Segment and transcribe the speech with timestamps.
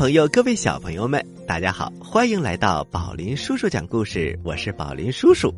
[0.00, 4.34] 朋友，各位小朋友们，大家好，欢迎来到宝林叔叔讲故事。
[4.42, 5.52] 我是宝林叔叔。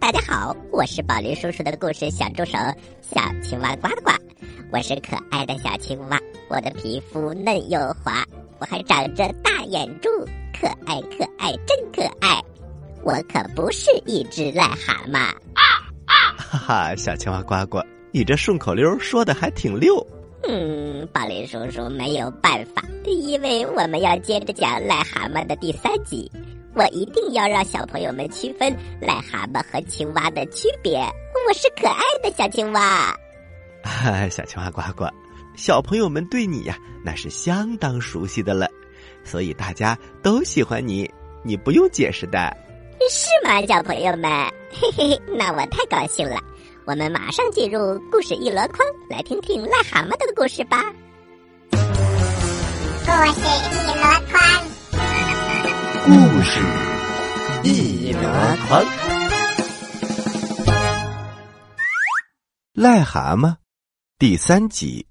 [0.00, 2.52] 大家好，我是宝林叔叔的故事小助手
[3.02, 4.10] 小青蛙呱呱。
[4.72, 6.18] 我是可爱的小青蛙，
[6.48, 8.24] 我的皮肤嫩又滑，
[8.60, 10.08] 我还长着大眼珠，
[10.58, 12.42] 可爱可爱，真可爱。
[13.02, 15.30] 我可不是一只癞蛤蟆。
[16.38, 19.94] 哈哈，小青蛙呱呱，你这顺口溜说的还挺溜。
[20.46, 26.30] 嗯，宝林叔叔没有办法，因为我们要接着讲癞蛤蟆的第三集，
[26.74, 30.98] 我一定要让小朋友们区分癞蛤蟆和青蛙的区别。
[31.46, 33.14] 我是可爱的小青蛙。
[34.30, 35.06] 小青蛙呱呱，
[35.56, 38.68] 小朋友们对你呀那是相当熟悉的了，
[39.24, 41.10] 所以大家都喜欢你，
[41.42, 42.56] 你不用解释的。
[43.10, 44.30] 是吗，小朋友们？
[44.70, 46.38] 嘿嘿，那我太高兴了。
[46.88, 48.78] 我们马上进入故事一箩筐，
[49.10, 50.90] 来听听癞蛤蟆的故事吧。
[51.70, 51.76] 故
[53.34, 53.42] 事
[53.74, 54.40] 一箩筐，
[56.06, 56.62] 故事
[57.62, 58.22] 一箩
[58.66, 58.82] 筐。
[62.74, 63.54] 癞蛤蟆
[64.18, 65.06] 第三集。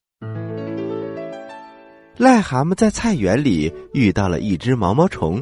[2.17, 5.39] 癞蛤蟆在菜园里遇到了一只毛毛虫，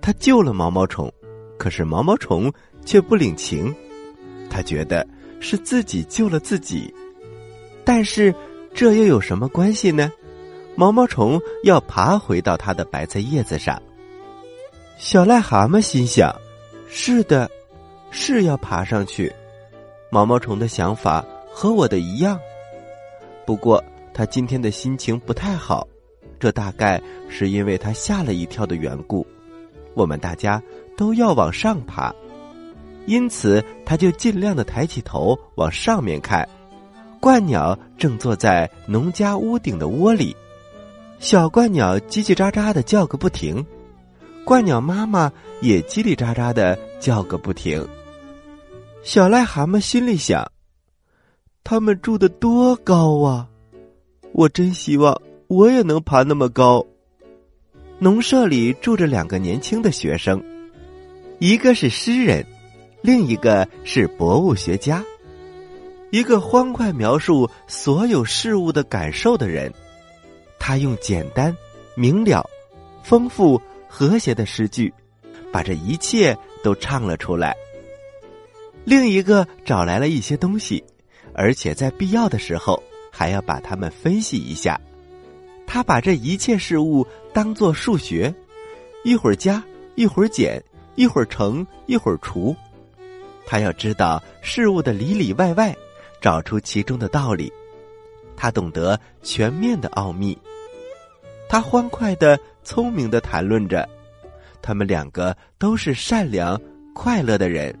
[0.00, 1.12] 他救了毛毛虫，
[1.58, 2.52] 可是毛毛虫
[2.86, 3.74] 却不领情，
[4.48, 5.04] 他觉得。
[5.44, 6.92] 是自己救了自己，
[7.84, 8.34] 但是
[8.72, 10.10] 这又有什么关系呢？
[10.74, 13.80] 毛毛虫要爬回到它的白菜叶子上。
[14.96, 16.34] 小癞蛤蟆心想
[16.88, 17.50] ：“是的，
[18.10, 19.30] 是要爬上去。”
[20.10, 21.22] 毛毛虫的想法
[21.52, 22.40] 和我的一样，
[23.44, 23.84] 不过
[24.14, 25.86] 他今天的心情不太好，
[26.40, 29.26] 这大概是因为他吓了一跳的缘故。
[29.92, 30.62] 我们大家
[30.96, 32.14] 都要往上爬。
[33.06, 36.48] 因此，他就尽量的抬起头往上面看。
[37.20, 40.36] 鹳鸟正坐在农家屋顶的窝里，
[41.18, 43.64] 小鹳鸟叽叽喳喳的叫个不停，
[44.44, 47.86] 鹳鸟妈妈也叽里喳喳的叫个不停。
[49.02, 50.50] 小癞蛤蟆心里想：
[51.62, 53.48] 他们住的多高啊！
[54.32, 56.84] 我真希望我也能爬那么高。
[57.98, 60.42] 农舍里住着两个年轻的学生，
[61.38, 62.44] 一个是诗人。
[63.04, 65.04] 另一个是博物学家，
[66.08, 69.70] 一个欢快描述所有事物的感受的人，
[70.58, 71.54] 他用简单、
[71.94, 72.48] 明了、
[73.02, 74.90] 丰富、和谐的诗句，
[75.52, 77.54] 把这一切都唱了出来。
[78.86, 80.82] 另一个找来了一些东西，
[81.34, 82.82] 而且在必要的时候
[83.12, 84.80] 还要把它们分析一下。
[85.66, 88.34] 他把这一切事物当做数学，
[89.04, 89.62] 一会儿加，
[89.94, 92.56] 一会儿减，一会儿乘，一会儿除。
[93.46, 95.76] 他要知道事物的里里外外，
[96.20, 97.52] 找出其中的道理。
[98.36, 100.36] 他懂得全面的奥秘。
[101.48, 103.88] 他欢快的、聪明的谈论着。
[104.60, 106.60] 他们两个都是善良、
[106.94, 107.78] 快乐的人。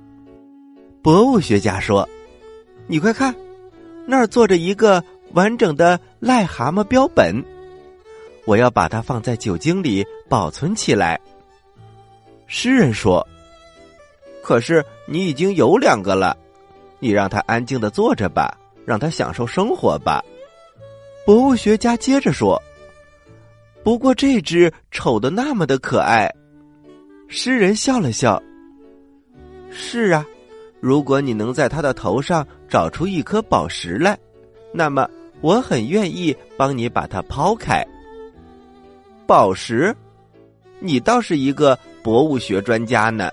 [1.02, 2.08] 博物学家说
[2.86, 3.34] ：“你快看，
[4.06, 5.02] 那儿坐着一个
[5.32, 7.42] 完整的癞蛤蟆标本。
[8.44, 11.18] 我要把它放在酒精里保存起来。”
[12.46, 13.26] 诗人说。
[14.42, 16.36] 可是你已经有两个了，
[16.98, 18.56] 你让他安静的坐着吧，
[18.86, 20.24] 让他享受生活吧。
[21.26, 22.60] 博物学家接着说
[23.84, 26.30] ：“不过这只丑的那么的可爱。”
[27.28, 28.42] 诗人笑了笑
[29.70, 30.24] ：“是啊，
[30.80, 34.18] 如果你能在他的头上找出一颗宝石来，
[34.72, 35.08] 那么
[35.40, 37.84] 我很愿意帮你把它抛开。
[39.26, 39.94] 宝石，
[40.80, 43.30] 你倒是一个博物学专家呢。”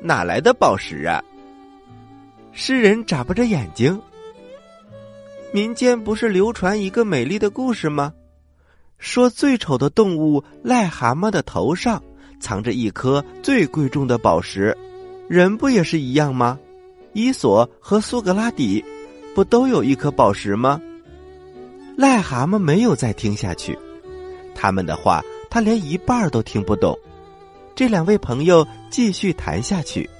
[0.00, 1.22] 哪来的宝石啊？
[2.52, 4.00] 诗人眨巴着眼睛。
[5.52, 8.12] 民间不是流传一个美丽的故事吗？
[8.98, 12.02] 说最丑的动物癞蛤蟆的头上
[12.40, 14.76] 藏着一颗最贵重的宝石，
[15.28, 16.58] 人不也是一样吗？
[17.12, 18.84] 伊索和苏格拉底
[19.34, 20.80] 不都有一颗宝石吗？
[21.96, 23.76] 癞蛤蟆没有再听下去，
[24.54, 26.96] 他们的话他连一半都听不懂。
[27.78, 30.10] 这两位朋友继续谈下去，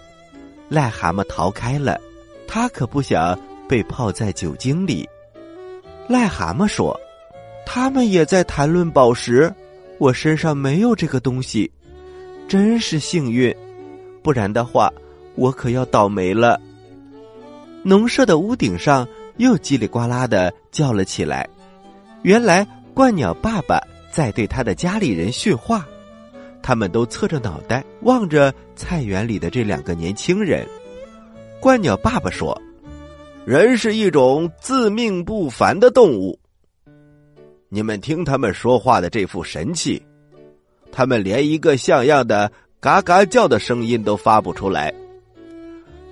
[0.70, 2.00] 癞蛤蟆逃开了，
[2.46, 3.36] 他可不想
[3.68, 5.04] 被泡在酒精里。
[6.08, 6.96] 癞蛤蟆说
[7.66, 9.52] ：“他们也在谈论宝石，
[9.98, 11.68] 我身上没有这个东西，
[12.46, 13.52] 真是幸运，
[14.22, 14.88] 不然的话，
[15.34, 16.60] 我可要倒霉了。”
[17.82, 19.04] 农舍的屋顶上
[19.38, 21.44] 又叽里呱啦的叫了起来，
[22.22, 22.64] 原来
[22.94, 23.80] 鹳鸟爸爸
[24.12, 25.84] 在对他的家里人训话。
[26.68, 30.68] 他们都侧着脑袋望着菜园里的这两个年轻人。
[31.62, 32.60] 鹳鸟爸爸说
[33.46, 36.38] ：“人是一种自命不凡的动物。”
[37.72, 40.02] 你们听他们说话的这副神气，
[40.92, 44.92] 他们连一个像样的嘎嘎叫的声音都发不出来，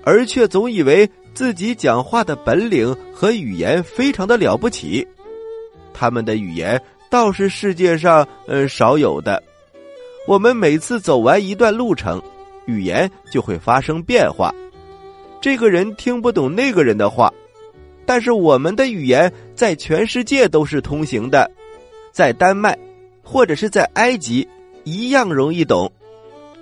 [0.05, 5.07] 而却总以为自己讲话的本领和语言非常的了不起。
[5.93, 9.43] 他们的语言倒是世界上嗯少有的。
[10.27, 12.21] 我们每次走完一段路程，
[12.67, 14.53] 语言就会发生变化。
[15.41, 17.33] 这个人听不懂那个人的话，
[18.05, 21.49] 但是我们的语言在全世界都是通行的，
[22.11, 22.77] 在丹麦
[23.23, 24.47] 或者是在埃及
[24.83, 25.91] 一样容易懂，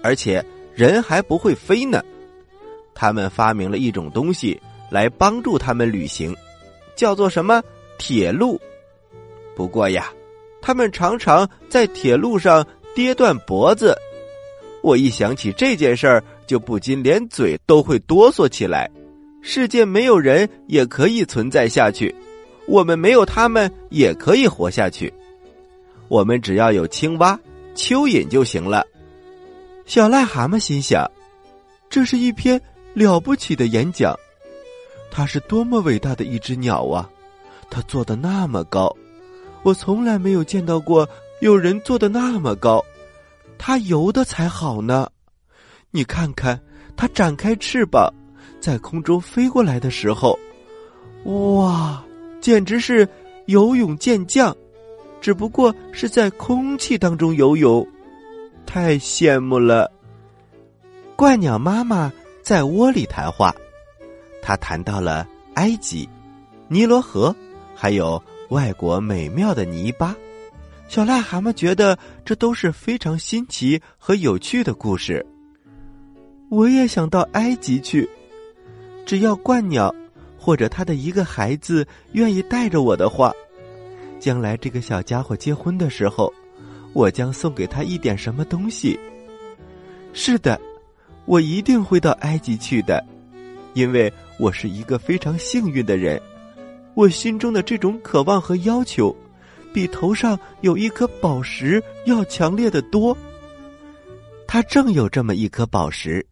[0.02, 0.44] 而且
[0.74, 2.02] 人还不会飞呢。
[2.94, 6.36] 他们发明了一种东西来帮助他们旅行，
[6.94, 7.62] 叫做什么
[7.96, 8.60] 铁路。
[9.56, 10.12] 不过呀，
[10.60, 13.96] 他们常常在铁路上跌断脖子。
[14.82, 18.90] 我一想起这件事儿，就不禁连嘴都会哆嗦起来。
[19.40, 22.14] 世界没有人也可以存在下去，
[22.66, 25.12] 我们没有他们也可以活下去。
[26.08, 27.38] 我们只要有青蛙、
[27.74, 28.86] 蚯蚓就行了。
[29.86, 31.10] 小癞蛤蟆心想：
[31.90, 32.60] 这是一篇
[32.94, 34.14] 了不起的演讲。
[35.10, 37.08] 它是多么伟大的一只鸟啊！
[37.70, 38.94] 它坐的那么高。
[39.62, 41.08] 我从来没有见到过
[41.40, 42.84] 有人做的那么高，
[43.58, 45.08] 它游的才好呢。
[45.90, 46.58] 你看看，
[46.96, 48.12] 它展开翅膀，
[48.60, 50.38] 在空中飞过来的时候，
[51.24, 52.02] 哇，
[52.40, 53.06] 简直是
[53.46, 54.56] 游泳健将，
[55.20, 57.86] 只不过是在空气当中游泳，
[58.64, 59.90] 太羡慕了。
[61.16, 63.54] 鹳鸟妈妈在窝里谈话，
[64.42, 66.08] 她谈到了埃及、
[66.68, 67.34] 尼罗河，
[67.74, 68.22] 还有。
[68.50, 70.14] 外国美妙的泥巴，
[70.94, 75.26] 小癞蛤蟆觉得这都是非常新奇和有趣的故事。
[76.48, 78.08] 我也想到埃及去，
[79.04, 79.92] 只要鹳鸟
[80.38, 83.32] 或者他的一个孩子愿意带着我的话，
[84.20, 86.32] 将来这个小家伙结婚的时候，
[86.92, 88.96] 我将送给他一点什么东西。
[90.12, 90.60] 是的，
[91.24, 93.04] 我一定会到埃及去的，
[93.72, 96.22] 因为我是一个非常幸运的人。
[96.94, 99.12] 我心中的这种渴望和要求，
[99.74, 103.14] 比头上有一颗宝石要强烈的多。
[104.46, 106.24] 他正有这么一颗宝石，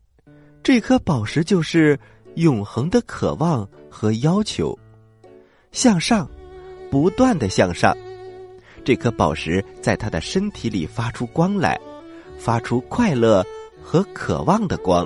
[0.63, 1.99] 这颗宝石就是
[2.37, 4.79] 永恒的渴望和要求，
[5.73, 6.31] 向上，
[6.89, 7.93] 不断的向上。
[8.85, 11.81] 这颗宝石在他的身体里发出光来，
[12.39, 13.45] 发出快乐
[13.83, 15.05] 和渴望的光。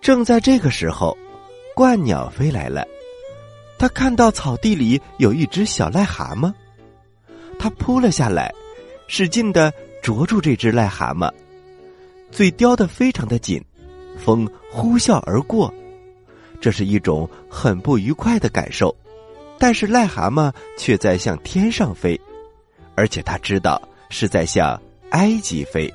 [0.00, 1.18] 正在这个时候，
[1.74, 2.86] 鹳鸟飞来了。
[3.80, 6.52] 他看到草地里有一只小癞蛤蟆，
[7.58, 8.52] 他扑了下来，
[9.06, 11.30] 使劲的啄住这只癞蛤蟆，
[12.30, 13.62] 嘴叼得非常的紧，
[14.18, 15.72] 风呼啸而过，
[16.60, 18.94] 这是一种很不愉快的感受。
[19.58, 22.20] 但是癞蛤蟆却在向天上飞，
[22.96, 23.80] 而且他知道
[24.10, 24.80] 是在向
[25.10, 25.92] 埃及飞，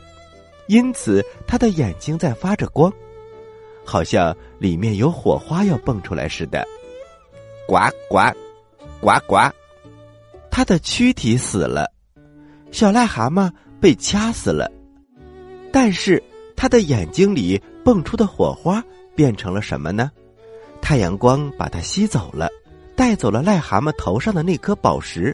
[0.67, 2.91] 因此他的眼睛在发着光，
[3.83, 6.65] 好像里面有火花要蹦出来似的。
[7.67, 8.19] 呱呱，
[9.01, 9.37] 呱呱，
[10.59, 11.89] 他的躯体死了，
[12.69, 13.49] 小癞蛤蟆
[13.79, 14.69] 被掐死了，
[15.71, 16.21] 但是
[16.53, 18.83] 他的眼睛里蹦出的火花
[19.15, 20.11] 变成了什么呢？
[20.81, 22.49] 太阳光把它吸走了，
[22.93, 25.33] 带走了癞蛤蟆头上的那颗宝石，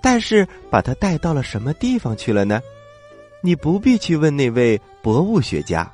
[0.00, 2.62] 但是把它带到了什么地方去了呢？
[3.40, 5.92] 你不必去问那位博物学家，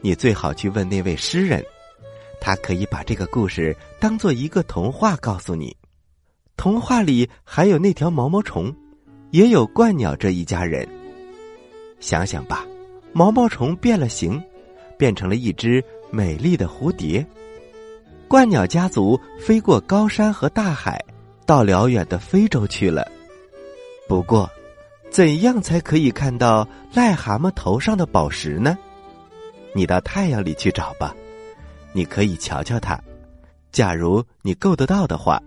[0.00, 1.62] 你最好去问那位诗人。
[2.40, 5.76] 他可以把这个故事当做一个童话告诉你。
[6.56, 8.74] 童话里还有那条毛毛虫，
[9.30, 10.86] 也有鹳鸟这一家人。
[11.98, 12.66] 想想吧，
[13.12, 14.40] 毛毛虫变了形，
[14.96, 17.24] 变成了一只美丽的蝴蝶。
[18.28, 21.02] 鹳鸟家族飞过高山和大海，
[21.44, 23.06] 到遥远的非洲去了。
[24.08, 24.48] 不过，
[25.10, 28.78] 怎样才可以看到癞蛤蟆头上的宝石呢？
[29.74, 31.14] 你到太阳里去找吧。
[31.92, 32.98] 你可以瞧瞧它，
[33.70, 35.42] 假如你够得到的话。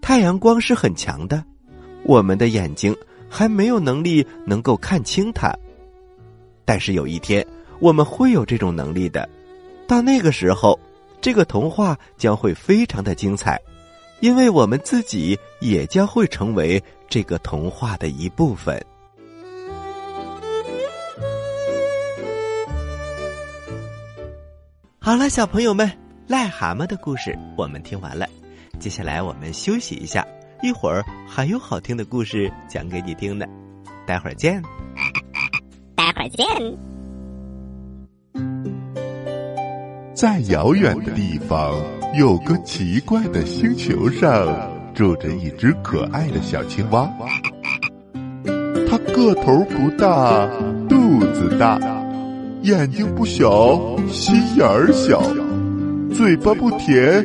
[0.00, 1.44] 太阳光是很强的，
[2.04, 2.96] 我们的眼睛
[3.28, 5.54] 还没有能力能够看清它。
[6.64, 7.46] 但是有一天，
[7.78, 9.28] 我们会有这种能力的。
[9.86, 10.78] 到那个时候，
[11.20, 13.60] 这个童话将会非常的精彩，
[14.20, 18.80] 因为我们自己也将会成为这个童话的一部分。
[24.98, 25.90] 好了，小朋友们，
[26.28, 28.28] 癞蛤蟆的故事我们听完了，
[28.80, 30.26] 接下来我们休息一下，
[30.62, 33.44] 一会儿还有好听的故事讲给你听呢，
[34.06, 34.62] 待会儿见。
[35.94, 36.46] 待会儿见。
[40.14, 41.78] 在遥远的地方，
[42.18, 44.48] 有个奇怪的星球上。
[44.92, 47.08] 住着一只可爱的小青蛙。
[48.88, 50.46] 它个头不大，
[50.88, 51.78] 肚子大，
[52.62, 55.22] 眼睛不小，心眼儿小，
[56.12, 57.24] 嘴巴不甜，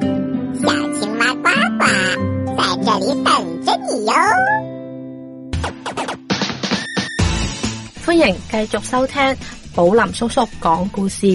[2.83, 4.13] 这里等着你哟。
[8.03, 9.37] 欢迎继续收听
[9.75, 11.27] 宝林叔叔讲故事。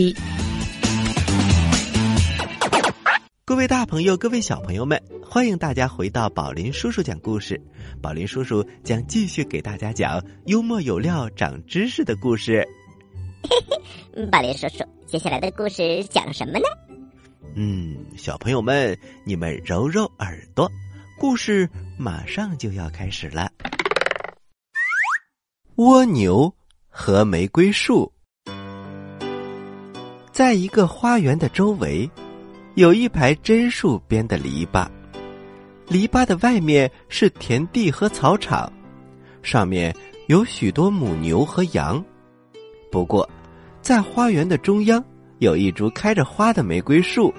[3.44, 7.60] 各位大朋友，各位小朋友们，欢迎大家回到宝林叔叔讲故事。
[8.02, 12.66] 宝林叔叔将继续给大家讲幽默有料、长知识的故事。
[14.32, 16.64] 宝林叔叔，接下来的故事讲什么呢？
[17.54, 20.68] 嗯，小朋友们，你们揉揉耳朵，
[21.18, 23.50] 故事马上就要开始了。
[25.76, 26.52] 蜗牛
[26.88, 28.12] 和玫瑰树，
[30.30, 32.08] 在一个花园的周围，
[32.74, 34.86] 有一排榛树编的篱笆。
[35.88, 38.70] 篱笆的外面是田地和草场，
[39.42, 39.96] 上面
[40.26, 42.04] 有许多母牛和羊。
[42.90, 43.28] 不过，
[43.80, 45.02] 在花园的中央
[45.38, 47.32] 有一株开着花的玫瑰树，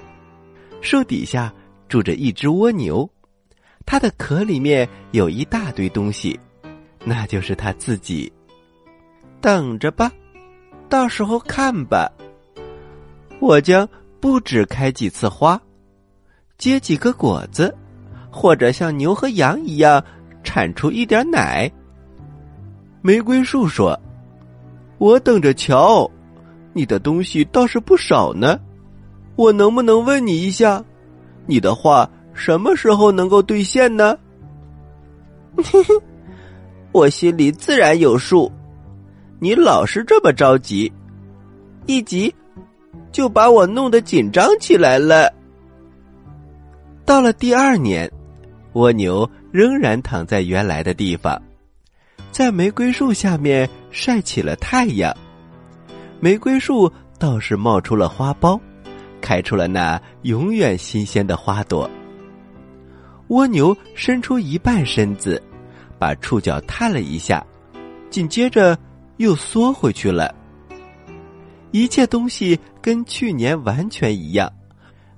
[0.80, 1.52] 树底下
[1.88, 3.08] 住着一只蜗牛，
[3.90, 6.38] 它的壳里面有一大堆东西，
[7.06, 8.30] 那就是它自己。
[9.40, 10.12] 等着吧，
[10.90, 12.06] 到时候看吧。
[13.40, 13.88] 我将
[14.20, 15.58] 不止开几次花，
[16.58, 17.74] 结几个果子。
[18.30, 20.04] 或者像牛和羊一样
[20.44, 21.68] 产出一点奶。
[23.00, 23.98] 玫瑰树说
[24.98, 26.08] ：“我等着瞧，
[26.74, 28.60] 你的东西倒是不少呢。
[29.34, 30.84] 我能不能问你一下，
[31.46, 34.16] 你的话什么时候能够兑现呢？”
[36.92, 38.50] 我心里自然有数。
[39.40, 40.90] 你老是这么着急，
[41.86, 42.34] 一急
[43.12, 45.32] 就把我弄得紧张起来了。
[47.04, 48.10] 到了第二年。
[48.74, 51.40] 蜗牛仍然躺在原来的地方，
[52.30, 55.12] 在玫瑰树下面晒起了太阳。
[56.20, 58.60] 玫瑰树倒是冒出了花苞，
[59.20, 61.90] 开出了那永远新鲜的花朵。
[63.28, 65.42] 蜗牛伸出一半身子，
[65.98, 67.44] 把触角探了一下，
[68.10, 68.78] 紧接着
[69.16, 70.34] 又缩回去了。
[71.70, 74.52] 一切东西跟去年完全一样，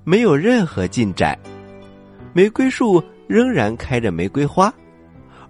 [0.05, 1.39] 没有任何进展。
[2.33, 3.03] 玫瑰树。
[3.31, 4.75] 仍然开着玫瑰花，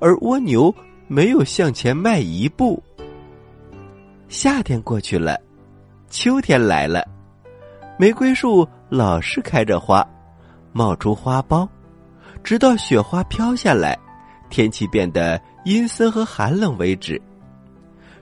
[0.00, 0.74] 而蜗牛
[1.08, 2.78] 没有向前迈一步。
[4.28, 5.40] 夏天过去了，
[6.10, 7.02] 秋天来了，
[7.98, 10.06] 玫瑰树老是开着花，
[10.74, 11.66] 冒出花苞，
[12.42, 13.98] 直到雪花飘下来，
[14.48, 17.20] 天气变得阴森和寒冷为止。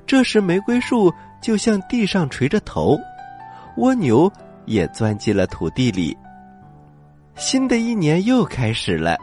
[0.06, 2.98] 这时，玫瑰树就向地上垂着头，
[3.76, 4.30] 蜗牛
[4.64, 6.16] 也钻进了土地里。
[7.36, 9.16] 新的一年又开始了。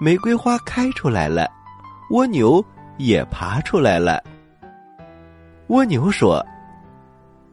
[0.00, 1.48] 玫瑰花开出来了，
[2.10, 2.62] 蜗牛
[2.98, 4.22] 也爬出来了。
[5.68, 6.44] 蜗牛说：“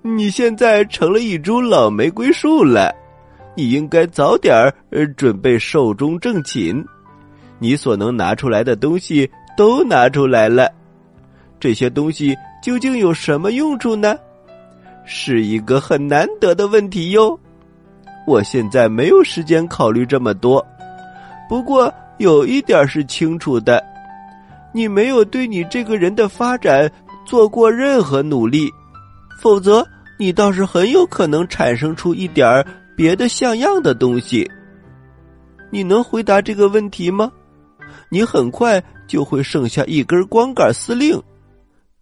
[0.01, 2.93] 你现在成了一株老玫瑰树了，
[3.55, 4.74] 你应该早点儿
[5.15, 6.84] 准备寿终正寝。
[7.60, 10.72] 你所能拿出来的东西都拿出来了，
[11.60, 14.15] 这些东西究竟有什么用处呢？
[15.05, 17.39] 是一个很难得的问题哟。
[18.27, 20.65] 我现在没有时间考虑这么多，
[21.50, 23.84] 不过。”有一点是清楚的，
[24.72, 26.91] 你没有对你这个人的发展
[27.25, 28.70] 做过任何努力，
[29.39, 29.84] 否则
[30.20, 32.63] 你倒是很有可能产生出一点儿
[32.95, 34.50] 别的像样的东西。
[35.71, 37.31] 你能回答这个问题吗？
[38.10, 41.21] 你很快就会剩下一根光杆司令，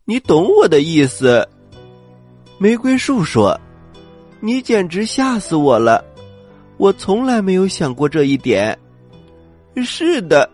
[0.05, 1.47] 你懂我的意思。
[2.57, 3.59] 玫瑰树说
[4.41, 6.03] ：“你简直吓死我了，
[6.77, 8.77] 我从来没有想过这一点。”
[9.85, 10.49] 是的，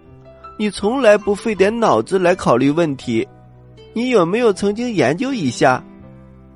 [0.60, 3.28] 你从来不费点脑子来考虑问题。
[3.94, 5.84] 你有没有曾经研究一下，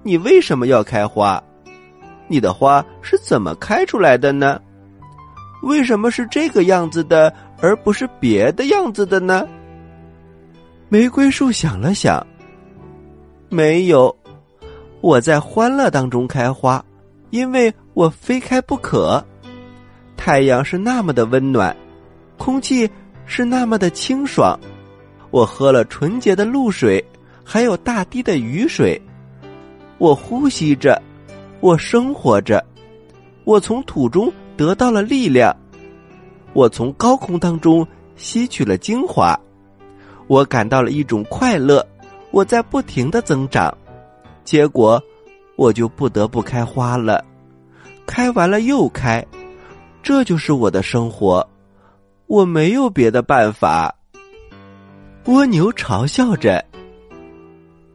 [0.03, 1.41] 你为什么要开花？
[2.29, 4.62] 你的花是怎么开出来的呢？
[5.63, 9.45] 为什么是这个样子的，而不是别的样子的呢？
[10.88, 12.25] 玫瑰树想了想，
[13.50, 14.15] 没有。
[15.01, 16.83] 我在欢乐当中开花，
[17.29, 19.24] 因为我非开不可。
[20.15, 21.75] 太阳是那么的温暖。
[22.38, 22.89] 空气
[23.25, 24.57] 是那么的清爽。
[25.29, 27.03] 我喝了纯洁的露水，
[27.43, 29.00] 还有大滴的雨水。
[29.98, 31.01] 我呼吸着，
[31.61, 32.63] 我生活着，
[33.43, 35.53] 我从土中得到了力量，
[36.53, 37.85] 我从高空当中
[38.15, 39.37] 吸取了精华。
[40.27, 41.85] 我感到了一种快乐，
[42.31, 43.75] 我在不停的增长，
[44.45, 45.01] 结果
[45.57, 47.25] 我就不得不开花了，
[48.05, 49.25] 开完了又开，
[50.01, 51.45] 这就是我的生活，
[52.27, 53.93] 我没有别的办法。
[55.25, 56.63] 蜗牛嘲笑着：“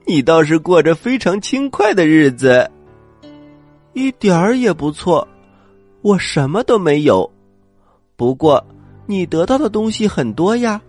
[0.06, 2.70] 你倒是过着非常轻快的日子，
[3.94, 5.26] 一点儿也不错。
[6.02, 7.28] 我什么都没有，
[8.16, 8.62] 不过
[9.06, 10.80] 你得到的东西很多呀。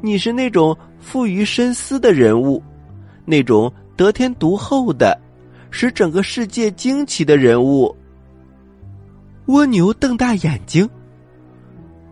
[0.00, 2.62] 你是那种富于深思的人物，
[3.24, 5.18] 那种得天独厚的，
[5.70, 7.94] 使整个世界惊奇的人物。”
[9.46, 10.88] 蜗牛瞪大眼睛：“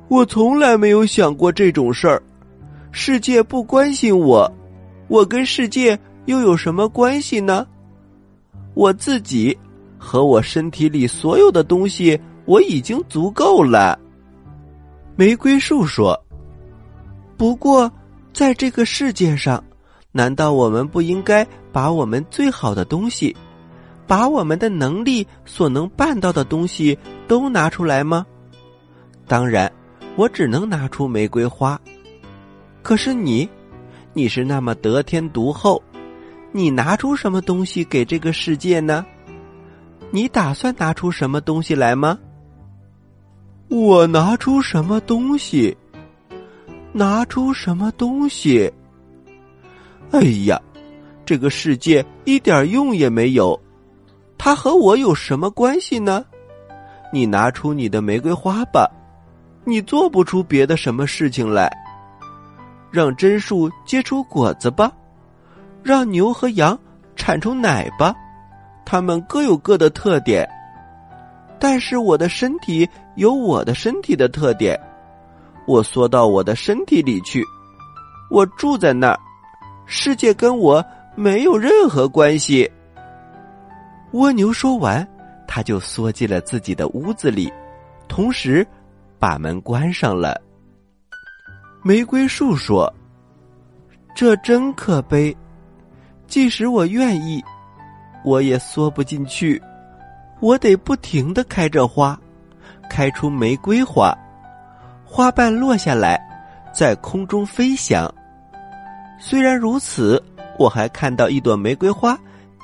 [0.09, 2.23] 我从来没有想过这种事儿。”
[2.90, 4.50] 世界不关心我，
[5.09, 7.66] 我跟世界又有什么关系呢？
[8.75, 9.57] 我自己
[10.07, 13.99] 和我身体里所有的东西，我已经足够了。
[15.16, 16.16] 玫瑰树说
[17.37, 17.90] ：“不过，
[18.33, 19.62] 在这个世界上，
[20.12, 23.35] 难道我们不应该把我们最好的东西，
[24.07, 28.25] 把我们的能力所能办到的东西都拿出来吗？
[29.27, 29.71] 当然，
[30.14, 31.81] 我只能拿出玫瑰花。”
[32.81, 33.49] 可是你，
[34.12, 35.83] 你是那么得天独厚，
[36.53, 39.05] 你拿出什么东西给这个世界呢？
[40.16, 42.18] 你打算拿出什么东西来吗？
[43.68, 45.76] 我拿出什么东西？
[46.90, 48.72] 拿出什么东西？
[50.12, 50.59] 哎呀，
[51.26, 53.61] 这个世界一点用也没有，
[54.38, 56.24] 它和我有什么关系呢？
[57.12, 58.90] 你拿出你的玫瑰花吧，
[59.66, 61.70] 你做不出别的什么事情来。
[62.90, 64.90] 让榛树结出果子吧，
[65.83, 66.79] 让牛和羊
[67.16, 68.14] 产出奶吧，
[68.87, 70.49] 它们各有各的特点。
[71.59, 74.79] 但是我的身体有我的身体的特点，
[75.66, 77.42] 我缩到我的身体里去，
[78.31, 79.18] 我住在那儿，
[79.87, 82.70] 世界跟我没有任何关系。
[84.12, 85.07] 蜗牛说完，
[85.49, 87.53] 他就缩进了自己的屋子里，
[88.07, 88.66] 同时
[89.18, 90.40] 把门关上了。
[91.83, 92.92] 玫瑰树说
[94.14, 95.35] ：“这真可悲，
[96.27, 97.42] 即使我愿意，
[98.26, 99.62] 我也缩不进去。
[100.40, 102.18] 我得不停的开着花，
[102.90, 104.12] 开出玫瑰花，
[105.04, 106.20] 花瓣落下来，
[106.74, 108.12] 在空中飞翔。
[109.18, 110.22] 虽然如此，
[110.58, 112.18] 我还看到一朵玫瑰花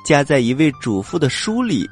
[0.05, 1.89] 夹在一位主妇的书里。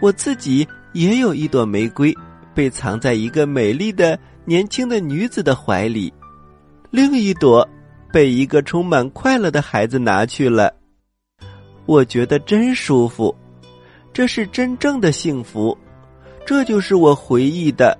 [0.00, 2.12] 我自己也有一朵玫瑰，
[2.54, 6.12] 被藏在一个美丽的。”年轻的女子的怀里，
[6.90, 7.66] 另一朵
[8.12, 10.70] 被一个充满快乐的孩子拿去了。
[11.86, 13.34] 我觉得真舒服，
[14.12, 15.76] 这是真正的幸福，
[16.46, 17.98] 这就是我回忆的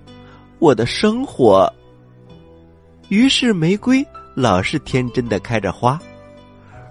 [0.59, 1.70] 我的生活。
[3.09, 6.01] 于是玫瑰老是天真的开着花，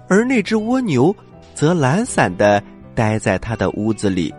[0.08, 1.14] 而那只蜗牛
[1.54, 2.62] 则懒散的
[2.94, 4.32] 待在他的屋子里，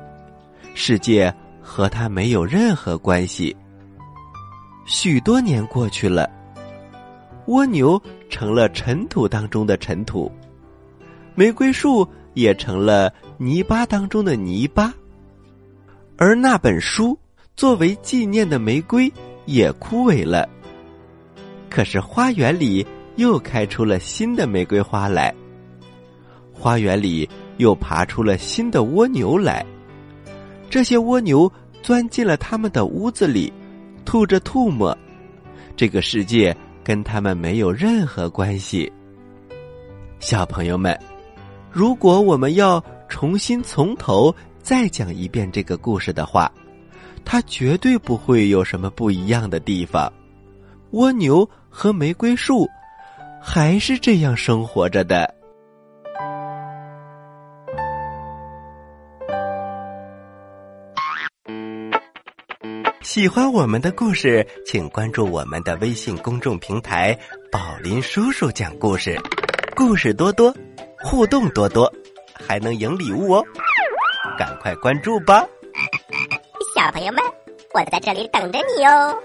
[0.73, 3.55] 世界和他没有任何关系。
[4.85, 6.29] 许多年过去了，
[7.47, 10.31] 蜗牛成了尘土当中的尘土，
[11.33, 14.93] 玫瑰树也成了泥巴当中的泥巴，
[16.17, 17.17] 而那本书
[17.55, 19.11] 作为纪念的玫瑰
[19.45, 20.47] 也枯萎了。
[21.67, 25.33] 可是花园里又开出了新的玫瑰花来，
[26.53, 29.65] 花园里又爬出了新的蜗牛来，
[30.69, 33.51] 这些蜗牛钻进了他们的屋子里。
[34.05, 34.95] 吐着唾沫，
[35.75, 38.89] 这个世界跟他们没有任何关系。
[40.19, 40.95] 小朋友们，
[41.75, 46.49] 如果我们要重新从头再讲一遍这个故事的话，
[47.25, 50.09] 它绝对不会有什么不一样的地方。
[50.91, 52.65] 蜗牛和玫瑰树
[53.41, 55.35] 还是这样生活着的。
[63.01, 67.13] 喜欢我们的故事，请关注我们的微信公众平台
[67.51, 69.19] “宝林叔叔讲故事”，
[69.75, 70.55] 故事多多，
[71.07, 71.93] 互动多多，
[72.33, 73.45] 还能赢礼物哦！
[74.39, 75.45] 赶快关注吧，
[76.75, 77.23] 小朋友们，
[77.75, 79.15] 我在这里等着你哦。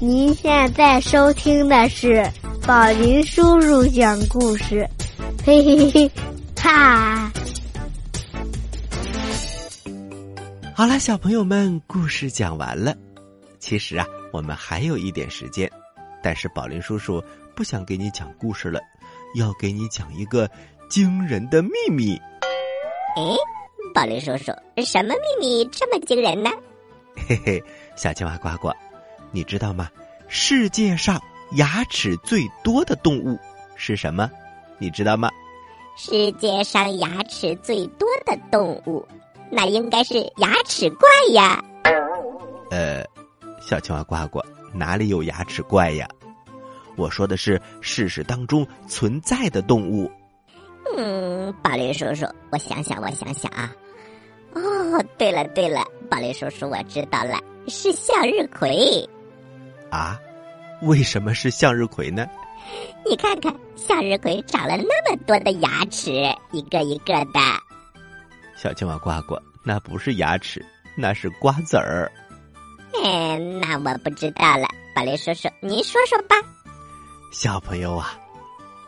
[0.00, 2.28] 您现在收听的是
[2.66, 4.84] 宝林叔叔讲故事，
[5.44, 6.10] 嘿嘿嘿，
[6.60, 7.30] 哈。
[10.74, 12.92] 好了，小朋友们，故事讲完了。
[13.60, 15.70] 其实啊，我们还有一点时间，
[16.20, 17.22] 但是宝林叔叔
[17.56, 18.78] 不想给你讲故事了，
[19.34, 20.48] 要给你讲一个
[20.90, 22.14] 惊人的秘密。
[23.16, 23.22] 哎，
[23.94, 24.52] 宝林叔叔，
[24.84, 26.50] 什么秘密这么惊人呢？
[27.26, 27.64] 嘿嘿，
[27.96, 28.70] 小青蛙呱呱，
[29.32, 29.88] 你知道吗？
[30.28, 31.18] 世界上
[31.52, 33.38] 牙齿最多的动物
[33.74, 34.30] 是什么？
[34.76, 35.30] 你知道吗？
[35.96, 39.02] 世界上牙齿最多的动物，
[39.50, 41.64] 那应该是牙齿怪呀。
[42.70, 43.02] 呃，
[43.62, 46.06] 小青蛙呱呱，哪里有牙齿怪呀？
[46.96, 50.10] 我说的是事实当中存在的动物。
[50.96, 53.72] 嗯，宝林叔叔，我想想，我想想啊。
[54.54, 59.08] 哦，对了对了，宝林叔叔，我知道了，是向日葵。
[59.90, 60.18] 啊？
[60.82, 62.26] 为什么是向日葵呢？
[63.08, 66.10] 你看看，向日葵长了那么多的牙齿，
[66.52, 67.40] 一个一个的。
[68.56, 70.64] 小青蛙呱呱，那不是牙齿，
[70.96, 72.10] 那是瓜子儿。
[73.02, 76.36] 哎，那我不知道了，宝林叔叔，您说说吧。
[77.30, 78.18] 小朋友啊，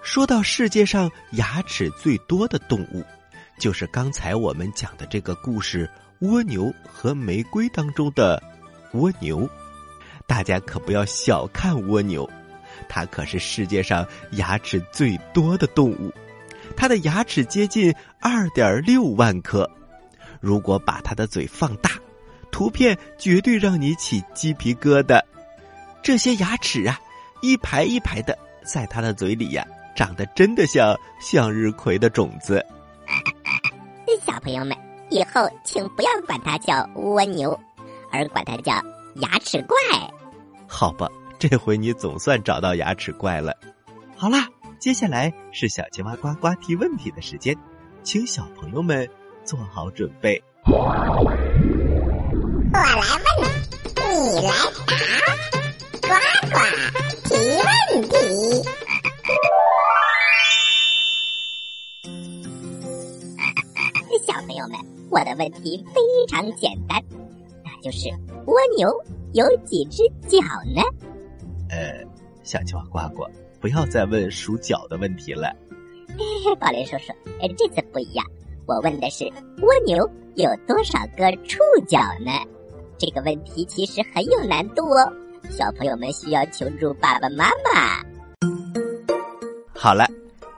[0.03, 3.05] 说到世界上牙齿最多的动物，
[3.59, 5.89] 就是刚才我们讲的这个故事
[6.27, 8.43] 《蜗牛和玫瑰》当中的
[8.95, 9.49] 蜗牛。
[10.27, 12.29] 大家可不要小看蜗牛，
[12.89, 16.13] 它可是世界上牙齿最多的动物，
[16.77, 19.69] 它的牙齿接近二点六万颗。
[20.41, 21.91] 如果把它的嘴放大，
[22.51, 25.21] 图片绝对让你起鸡皮疙瘩。
[26.03, 27.01] 这些牙齿啊，
[27.41, 32.65] 一排一排的，在它的嘴里呀，长得真的像向日葵的种子。
[34.27, 34.77] 小朋友们，
[35.11, 37.59] 以后请不要管它叫蜗牛，
[38.11, 38.73] 而管它叫
[39.17, 39.77] 牙齿怪。
[40.67, 43.57] 好吧，这回你总算找到牙齿怪了。
[44.17, 44.47] 好啦，
[44.79, 47.57] 接下来是小青蛙呱呱提问题的时间，
[48.03, 49.09] 请小朋友们
[49.45, 50.43] 做好准备。
[50.67, 51.37] 我来问，
[54.35, 54.53] 你来
[54.87, 55.28] 答，
[65.11, 67.03] 我的问题非常简单，
[67.65, 68.09] 那就是
[68.47, 68.89] 蜗牛
[69.33, 70.39] 有几只脚
[70.75, 70.83] 呢？
[71.71, 72.05] 呃，
[72.43, 73.27] 小青蛙呱呱，
[73.61, 75.55] 不要再问数脚的问题了。
[76.61, 78.25] 宝林叔叔，呃，这次不一样，
[78.67, 79.25] 我问的是
[79.63, 79.99] 蜗牛
[80.35, 82.33] 有多少个触角呢？
[82.99, 85.13] 这个问题其实很有难度哦，
[85.51, 88.03] 小朋友们需要求助爸爸妈妈。
[89.73, 90.05] 好了，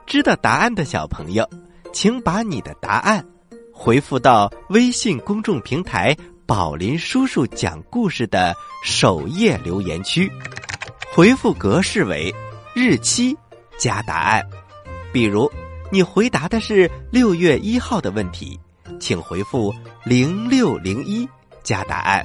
[0.07, 1.47] 知道答案的小朋友，
[1.93, 3.23] 请把你的答案
[3.83, 6.15] 回复到微信公众平台
[6.45, 10.31] “宝林叔叔讲故事”的首页留言区，
[11.11, 12.31] 回复格式为
[12.75, 13.35] 日期
[13.79, 14.47] 加答案。
[15.11, 15.51] 比如，
[15.89, 18.59] 你回答的是六月一号的问题，
[18.99, 19.73] 请回复
[20.05, 21.27] 零六零一
[21.63, 22.23] 加答案。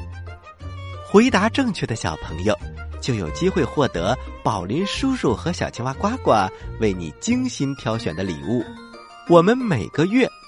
[1.11, 2.55] 回答正确的小朋友。
[2.99, 6.33] 就有机会获得宝林叔叔和小青蛙呱呱
[6.81, 8.65] 为你精心挑选的礼物。
[9.29, 10.29] 我们每个月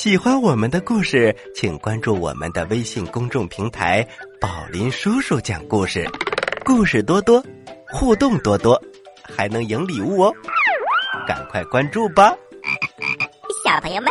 [0.00, 4.02] 喜欢我们的故事，请关注我们的微信公众平台
[4.40, 6.08] “宝林叔叔讲故事”，
[6.64, 7.44] 故事多多，
[7.86, 8.82] 互动多多，
[9.22, 10.32] 还能赢礼物哦！
[11.28, 12.34] 赶快关注吧，
[13.62, 14.10] 小朋友们，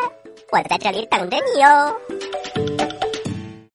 [0.52, 1.92] 我在这里等着你哦。